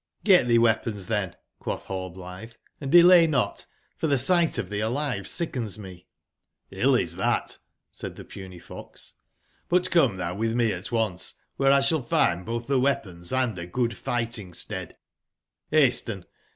^ 0.25 0.27
''Get 0.27 0.47
tbee 0.47 0.57
weapons, 0.57 1.05
tben," 1.05 1.35
quotb 1.61 1.83
Rallblitbe, 1.83 2.57
"and 2.81 2.91
delay 2.91 3.27
not; 3.27 3.67
for 3.97 4.07
tbe 4.09 4.13
sigbt 4.17 4.57
of 4.57 4.69
tbee 4.71 4.83
alive 4.83 5.27
sickens 5.27 5.77
r\\c''j^ 5.77 6.05
"111 6.71 7.03
is 7.03 7.13
tbat,'' 7.15 7.59
said 7.91 8.15
tbe 8.15 8.27
puny 8.27 8.57
fox, 8.57 9.13
"but 9.69 9.91
come 9.91 10.17
tbou 10.17 10.35
witb 10.39 10.55
me 10.55 10.73
at 10.73 10.91
once, 10.91 11.35
wbere 11.59 11.69
1 11.73 11.81
sball 11.83 12.03
find 12.03 12.47
botb 12.47 12.65
tbe 12.65 12.81
weapons 12.81 13.31
and 13.31 13.59
a 13.59 13.67
good 13.67 13.91
figbting/stead, 13.91 14.93
Hasten! 15.69 16.25